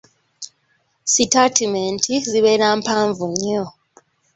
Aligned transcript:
Sitatimenti 1.13 2.11
zibeera 2.29 2.67
mpanvu 2.81 3.23
nnyo. 3.31 3.63